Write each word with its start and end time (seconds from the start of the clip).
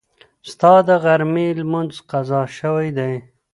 ستا 0.51 0.73
د 0.87 0.89
غرمې 1.03 1.47
لمونځ 1.59 1.93
قضا 2.11 2.41
شوی 2.57 2.89
دی. 2.97 3.13